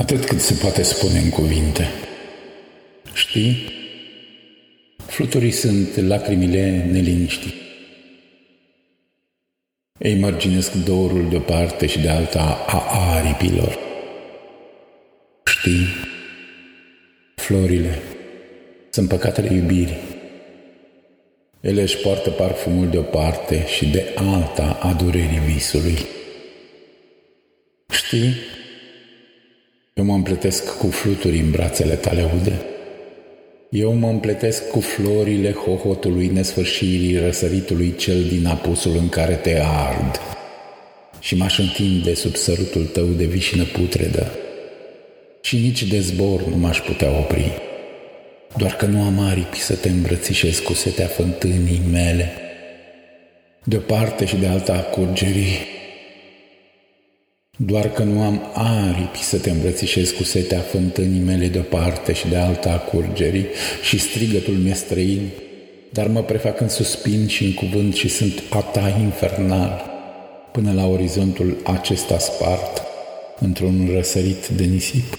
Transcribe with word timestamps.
Atât 0.00 0.24
cât 0.24 0.40
se 0.40 0.54
poate 0.54 0.82
spune 0.82 1.18
în 1.18 1.30
cuvinte. 1.30 1.88
Știi? 3.12 3.72
Fluturii 5.06 5.50
sunt 5.50 5.96
lacrimile 5.96 6.88
neliniștii. 6.90 7.54
Ei 9.98 10.18
mărginesc 10.18 10.72
dorul 10.72 11.28
de 11.28 11.36
o 11.36 11.40
parte 11.40 11.86
și 11.86 11.98
de 11.98 12.08
alta 12.08 12.64
a 12.66 13.14
aripilor. 13.14 13.78
Știi? 15.44 15.86
Florile 17.34 17.98
sunt 18.90 19.08
păcatele 19.08 19.54
iubirii. 19.54 19.98
Ele 21.60 21.82
își 21.82 21.96
poartă 21.96 22.30
parfumul 22.30 22.88
de 22.88 22.98
o 22.98 23.02
parte 23.02 23.66
și 23.66 23.86
de 23.86 24.12
alta 24.14 24.78
a 24.82 24.92
durerii 24.92 25.40
visului. 25.46 25.98
Știi? 27.90 28.34
Eu 30.00 30.06
mă 30.06 30.14
împletesc 30.14 30.78
cu 30.78 30.86
fluturi 30.86 31.38
în 31.38 31.50
brațele 31.50 31.94
tale 31.94 32.30
ude. 32.40 32.60
Eu 33.70 33.92
mă 33.92 34.08
împletesc 34.08 34.70
cu 34.70 34.80
florile 34.80 35.52
hohotului 35.52 36.26
nesfârșirii 36.26 37.18
răsăritului 37.18 37.94
cel 37.96 38.22
din 38.22 38.46
apusul 38.46 38.96
în 38.96 39.08
care 39.08 39.34
te 39.34 39.60
ard. 39.62 40.20
Și 41.18 41.36
m-aș 41.36 41.58
întinde 41.58 42.14
sub 42.14 42.34
sărutul 42.34 42.84
tău 42.84 43.06
de 43.06 43.24
vișină 43.24 43.64
putredă. 43.64 44.32
Și 45.40 45.56
nici 45.56 45.82
de 45.82 46.00
zbor 46.00 46.42
nu 46.46 46.56
m-aș 46.56 46.80
putea 46.80 47.18
opri, 47.18 47.52
doar 48.56 48.76
că 48.76 48.86
nu 48.86 49.02
am 49.02 49.18
aripi 49.18 49.58
să 49.58 49.74
te 49.74 49.88
îmbrățișez 49.88 50.58
cu 50.58 50.72
setea 50.72 51.06
fântânii 51.06 51.82
mele, 51.90 52.32
de 53.64 53.76
o 53.76 53.80
parte 53.80 54.24
și 54.24 54.36
de 54.36 54.46
alta 54.46 54.72
a 54.72 54.80
curgerii, 54.80 55.78
doar 57.66 57.92
că 57.92 58.02
nu 58.02 58.22
am 58.22 58.50
aripi 58.54 59.22
să 59.22 59.38
te 59.38 59.50
îmbrățișez 59.50 60.10
cu 60.10 60.22
setea 60.22 60.58
fântânii 60.58 61.20
mele 61.20 61.46
de 61.46 61.58
o 61.58 61.62
parte 61.62 62.12
și 62.12 62.28
de 62.28 62.36
alta 62.36 62.70
a 62.70 62.78
curgerii 62.78 63.46
și 63.82 63.98
strigătul 63.98 64.54
mi 64.54 64.74
străin, 64.74 65.28
dar 65.90 66.06
mă 66.06 66.22
prefac 66.22 66.60
în 66.60 66.68
suspin 66.68 67.26
și 67.26 67.44
în 67.44 67.54
cuvânt 67.54 67.94
și 67.94 68.08
sunt 68.08 68.42
a 68.50 68.60
ta 68.60 68.98
infernal, 69.00 69.84
până 70.52 70.72
la 70.72 70.86
orizontul 70.86 71.56
acesta 71.62 72.18
spart, 72.18 72.82
într-un 73.38 73.90
răsărit 73.94 74.48
de 74.48 74.64
nisip. 74.64 75.18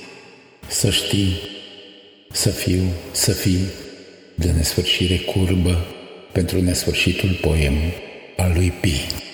Să 0.68 0.90
știi, 0.90 1.34
să 2.32 2.50
fiu, 2.50 2.84
să 3.12 3.32
fii, 3.32 3.66
de 4.36 4.52
nesfârșire 4.52 5.16
curbă 5.18 5.86
pentru 6.32 6.62
nesfârșitul 6.62 7.40
poem 7.42 7.74
al 8.38 8.52
lui 8.56 8.74
Pi. 8.82 9.30